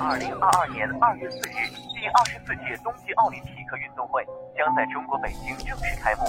[0.00, 4.24] 二零二二年二月四日，第二十四届冬季奥林匹克运动会
[4.56, 6.22] 将在中国北京正式开幕。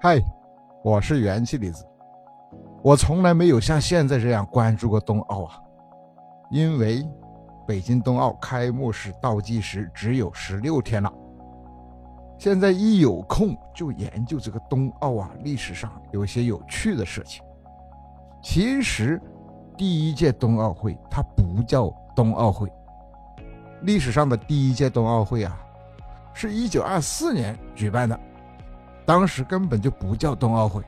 [0.00, 0.18] 嗨，
[0.82, 1.86] 我是元气李子。
[2.82, 5.60] 我从来没有像现在这样关注过冬奥啊，
[6.50, 7.06] 因为
[7.66, 11.12] 北京冬奥开幕式倒计时只有十六天了。
[12.38, 17.44] 现在一有空就研究这个冬奥啊，历史上有些有趣的事情。
[18.42, 19.20] 其实，
[19.76, 22.72] 第一届冬奥会它不叫冬奥会。
[23.82, 25.58] 历史上的第一届冬奥会啊，
[26.34, 28.18] 是一九二四年举办的，
[29.04, 30.82] 当时根本就不叫冬奥会。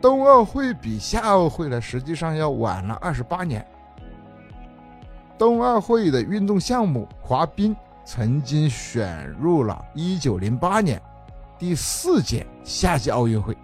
[0.00, 3.66] 冬奥会比夏奥会呢，实际上要晚了二十八年。
[5.36, 7.74] 冬奥会的运动项目滑冰
[8.04, 11.00] 曾经选入了一九零八年
[11.58, 13.56] 第四届夏季奥运会，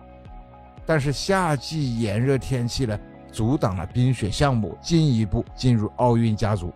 [0.87, 2.99] 但是夏季炎热天气呢，
[3.31, 6.73] 阻挡了冰雪项目进一步进入奥运家族。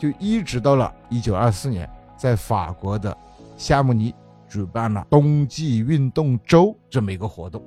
[0.00, 3.14] 就一直到了一九二四年，在法国的
[3.58, 4.14] 夏慕尼
[4.48, 7.62] 举办了冬季运动周这么一个活动。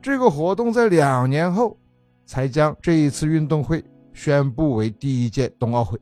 [0.00, 1.76] 这个活动在两年后
[2.24, 6.00] 才将这一次运动会宣布为第一届冬奥会。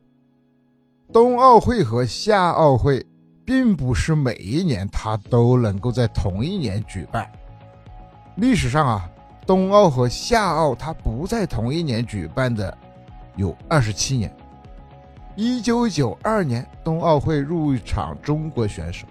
[1.11, 3.05] 冬奥会和夏奥会
[3.43, 7.29] 并不是每一年它都能够在同一年举办。
[8.37, 9.09] 历史上啊，
[9.45, 12.77] 冬奥和夏奥它不在同一年举办的
[13.35, 14.33] 有二十七年。
[15.41, 19.07] 一九九二年冬奥会入场中国选手，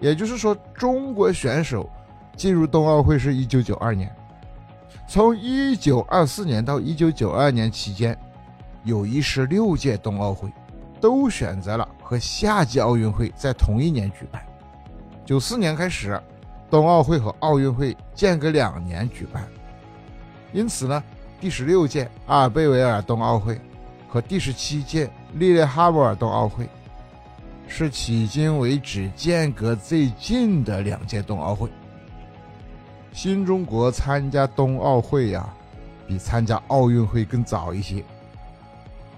[0.00, 1.88] 也就是说，中国选手
[2.34, 4.12] 进入冬奥会是一九九二年。
[5.06, 8.18] 从一九二四年到一九九二年期间，
[8.82, 10.52] 有一十六届冬奥会
[11.00, 14.42] 都选择了和夏季奥运会在同一年举办。
[15.24, 16.20] 九四年开始，
[16.68, 19.46] 冬奥会和奥运会间隔两年举办，
[20.52, 21.00] 因此呢，
[21.40, 23.60] 第十六届阿尔贝维尔冬奥会。
[24.10, 26.66] 和第十七届利列哈勃尔冬奥会
[27.66, 31.68] 是迄今为止间隔最近的两届冬奥会。
[33.12, 35.46] 新中国参加冬奥会呀，
[36.06, 38.02] 比参加奥运会更早一些。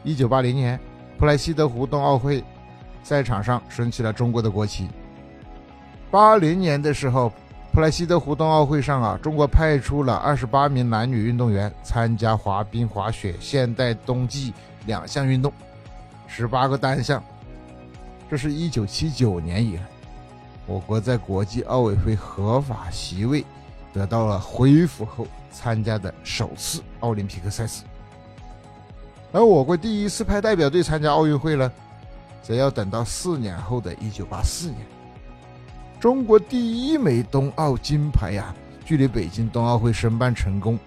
[0.03, 0.79] 一九八零年，
[1.17, 2.43] 普莱西德湖冬奥会
[3.05, 4.89] 赛场上升起了中国的国旗。
[6.11, 7.33] 八零年的时候，
[7.73, 14.53] 普莱西德湖冬奥会上啊，中国派出了二十八名男女运动员参加滑冰、滑雪、现代冬季。
[14.87, 15.53] 两项运动，
[16.33, 17.23] 十八个单项，
[18.31, 19.83] 这是一九七九年以来，
[20.65, 23.45] 我国在国际奥委会合法席位
[23.93, 27.83] 得到了恢复后参加的首次奥林匹克赛事。
[29.33, 31.71] 而我国第一次派代表队参加奥运会呢，
[32.45, 34.79] 则要等到四年后的一九八四年。
[35.99, 38.55] 中国第一枚冬奥金牌呀，
[38.85, 40.79] 距离北京冬奥会申办成功，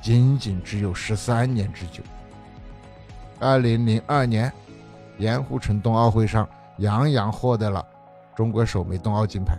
[0.00, 2.02] 仅仅只有十三年之久。
[3.42, 4.50] 二零零二年，
[5.18, 6.48] 盐湖城冬奥会上，
[6.78, 7.84] 杨洋获得了
[8.36, 9.58] 中国首枚冬奥金牌。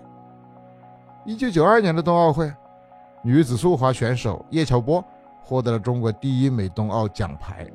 [1.25, 2.49] 一九九二年的冬奥会，
[3.21, 5.03] 女子速滑选手叶乔波
[5.41, 7.69] 获得了中国第一枚冬奥奖牌。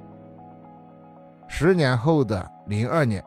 [1.47, 3.23] 十年后的零二年，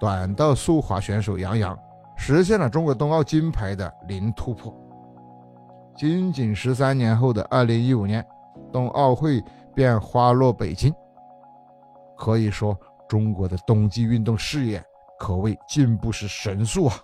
[0.00, 1.78] 短道速滑选手杨洋
[2.16, 4.74] 实现了中国冬奥金牌的零突破。
[5.96, 8.26] 仅仅十三年后的二零一五年，
[8.72, 9.40] 冬奥会
[9.76, 10.92] 便花落北京。
[12.16, 12.78] 可以说，
[13.08, 14.82] 中国的冬季运动事业
[15.18, 16.96] 可谓进步是神速啊！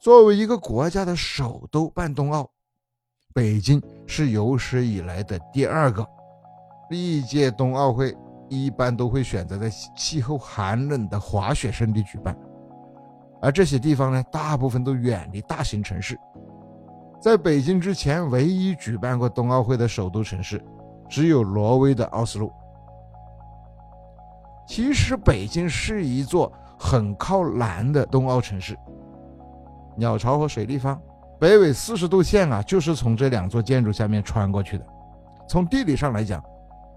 [0.00, 2.48] 作为一个国家的首都办冬奥，
[3.32, 6.06] 北京是有史以来的第二个。
[6.90, 8.16] 历届冬奥会
[8.48, 12.36] 一般都会选择在气候寒冷的滑雪胜地举办，
[13.40, 16.18] 而这些地方呢，大部分都远离大型城市。
[17.20, 20.62] 在北京之前，唯一举办过冬奥会的首都城市，
[21.08, 22.52] 只有挪威的奥斯陆。
[24.66, 28.76] 其实北京是一座很靠南的冬奥城市，
[29.96, 31.00] 鸟巢和水立方，
[31.38, 34.86] 北纬四十度线啊，就是从这两座建筑下面穿过去的。
[35.46, 36.42] 从地理上来讲，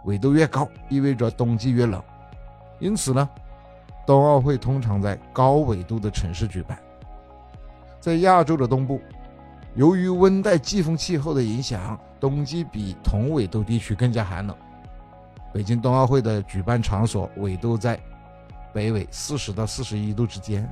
[0.05, 2.01] 纬度越高，意味着冬季越冷，
[2.79, 3.29] 因此呢，
[4.05, 6.77] 冬奥会通常在高纬度的城市举办。
[7.99, 9.01] 在亚洲的东部，
[9.75, 14.55] 由于温带季风气候的影响，冬季比同纬度地区更加寒冷。
[15.57, 17.99] 北京冬奥会的举办场所纬度在
[18.71, 20.71] 北纬四十到四十一度之间，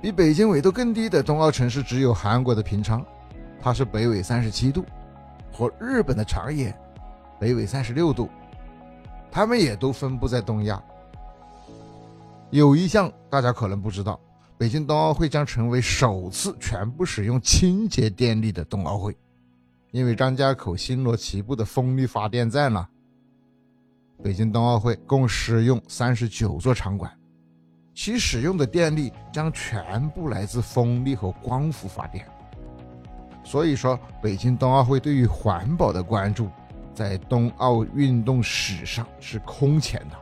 [0.00, 3.04] 比北京纬度更低的冬奥城市只有韩国的平昌，
[3.60, 4.82] 它是北纬三十七度，
[5.52, 6.74] 和日本的长野，
[7.38, 8.30] 北纬三十六度，
[9.30, 10.82] 它们也都分布在东亚。
[12.48, 14.18] 有一项大家可能不知道，
[14.56, 19.14] 北京冬奥会将成为首次全部使用清洁电力的冬奥会，
[19.90, 22.88] 因为张家口星罗棋布的风力发电站呢。
[24.22, 27.10] 北京冬奥会共使用三十九座场馆，
[27.94, 32.26] 其使用的电力将全部来自风力和光伏发电。
[33.42, 36.50] 所以说，北京冬奥会对于环保的关注，
[36.94, 40.16] 在冬奥运动史上是空前的。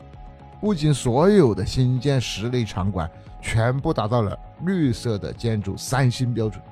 [0.61, 3.11] 不仅所有的新建室内场馆
[3.41, 6.63] 全部达到了绿色的建筑三星标准，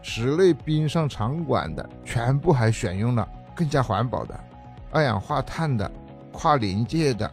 [0.00, 4.38] 室内冰上场馆的全部还选用了更加环保的
[4.92, 5.90] 二氧化碳的
[6.32, 7.30] 跨临界的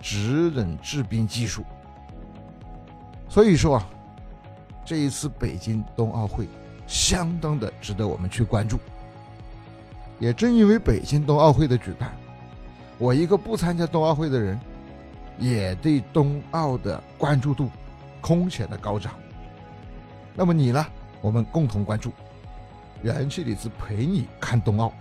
[0.00, 1.64] 制冷制冰技术。
[3.28, 3.86] 所以说啊，
[4.84, 6.48] 这一次北京冬奥会
[6.86, 8.78] 相当的值得我们去关注。
[10.18, 12.12] 也正因为北京冬奥会的举办，
[12.98, 14.58] 我一个不参加冬奥会的人。
[15.38, 17.70] 也对冬奥的关注度
[18.20, 19.14] 空前的高涨。
[20.34, 20.86] 那么你呢？
[21.22, 22.12] 我们共同关注，
[23.02, 24.92] 元气李子陪你看冬奥，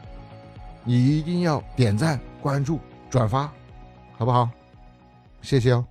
[0.86, 2.80] 你一定要点赞、关注、
[3.12, 3.52] 转发，
[4.18, 4.50] 好不好？
[5.42, 5.86] 谢谢哦。